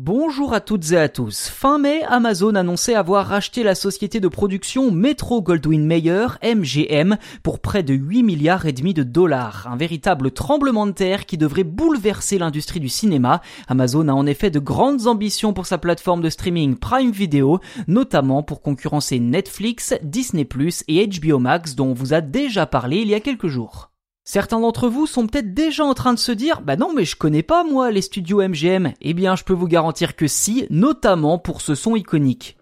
[0.00, 1.48] Bonjour à toutes et à tous.
[1.48, 7.58] Fin mai, Amazon annonçait avoir racheté la société de production Metro Goldwyn Mayer, MGM, pour
[7.58, 9.66] près de 8 milliards et demi de dollars.
[9.68, 13.42] Un véritable tremblement de terre qui devrait bouleverser l'industrie du cinéma.
[13.66, 17.58] Amazon a en effet de grandes ambitions pour sa plateforme de streaming Prime Video,
[17.88, 20.46] notamment pour concurrencer Netflix, Disney+,
[20.86, 23.90] et HBO Max dont on vous a déjà parlé il y a quelques jours.
[24.30, 27.16] Certains d'entre vous sont peut-être déjà en train de se dire bah non mais je
[27.16, 28.92] connais pas moi les studios MGM.
[29.00, 32.57] Eh bien je peux vous garantir que si, notamment pour ce son iconique.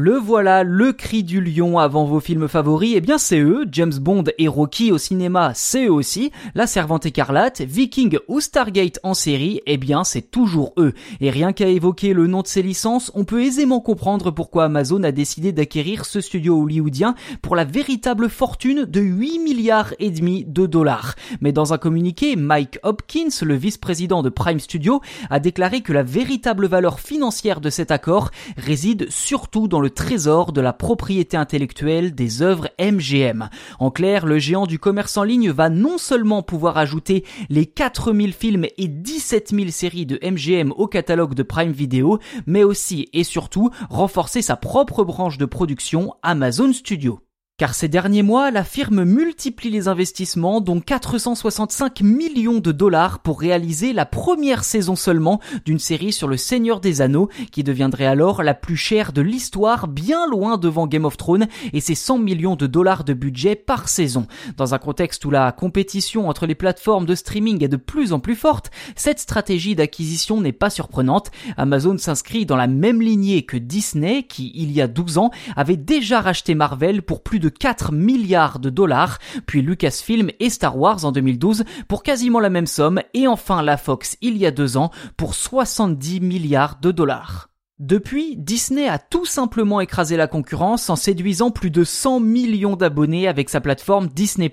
[0.00, 3.98] Le voilà, le cri du lion avant vos films favoris, eh bien c'est eux, James
[4.00, 9.14] Bond et Rocky au cinéma, c'est eux aussi, La Servante écarlate, Viking ou Stargate en
[9.14, 10.92] série, eh bien c'est toujours eux.
[11.20, 15.02] Et rien qu'à évoquer le nom de ces licences, on peut aisément comprendre pourquoi Amazon
[15.02, 20.44] a décidé d'acquérir ce studio hollywoodien pour la véritable fortune de 8 milliards et demi
[20.44, 21.16] de dollars.
[21.40, 26.04] Mais dans un communiqué, Mike Hopkins, le vice-président de Prime Studio, a déclaré que la
[26.04, 32.14] véritable valeur financière de cet accord réside surtout dans le trésor de la propriété intellectuelle
[32.14, 33.48] des œuvres MGM.
[33.78, 38.32] En clair, le géant du commerce en ligne va non seulement pouvoir ajouter les 4000
[38.32, 43.24] films et 17 000 séries de MGM au catalogue de Prime Video, mais aussi et
[43.24, 47.20] surtout renforcer sa propre branche de production Amazon Studio.
[47.58, 53.40] Car ces derniers mois, la firme multiplie les investissements, dont 465 millions de dollars pour
[53.40, 58.44] réaliser la première saison seulement d'une série sur le Seigneur des Anneaux, qui deviendrait alors
[58.44, 62.54] la plus chère de l'histoire, bien loin devant Game of Thrones, et ses 100 millions
[62.54, 64.28] de dollars de budget par saison.
[64.56, 68.20] Dans un contexte où la compétition entre les plateformes de streaming est de plus en
[68.20, 71.32] plus forte, cette stratégie d'acquisition n'est pas surprenante.
[71.56, 75.76] Amazon s'inscrit dans la même lignée que Disney, qui, il y a 12 ans, avait
[75.76, 81.04] déjà racheté Marvel pour plus de 4 milliards de dollars, puis Lucasfilm et Star Wars
[81.04, 84.76] en 2012 pour quasiment la même somme, et enfin la Fox il y a deux
[84.76, 87.48] ans pour 70 milliards de dollars.
[87.78, 93.28] Depuis, Disney a tout simplement écrasé la concurrence en séduisant plus de 100 millions d'abonnés
[93.28, 94.50] avec sa plateforme Disney+.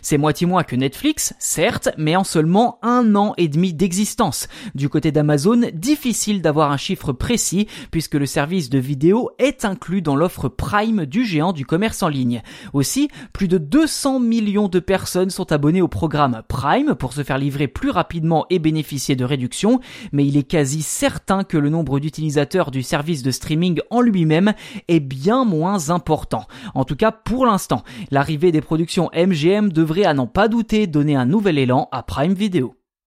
[0.00, 4.48] C'est moitié moins que Netflix, certes, mais en seulement un an et demi d'existence.
[4.74, 10.00] Du côté d'Amazon, difficile d'avoir un chiffre précis puisque le service de vidéo est inclus
[10.00, 12.40] dans l'offre Prime du géant du commerce en ligne.
[12.72, 17.36] Aussi, plus de 200 millions de personnes sont abonnées au programme Prime pour se faire
[17.36, 19.80] livrer plus rapidement et bénéficier de réductions,
[20.10, 24.52] mais il est quasi certain que le nombre d'utilisateurs du service de streaming en lui-même
[24.88, 26.46] est bien moins important.
[26.74, 31.16] En tout cas pour l'instant, l'arrivée des productions MGM devrait à n'en pas douter donner
[31.16, 32.74] un nouvel élan à Prime Video.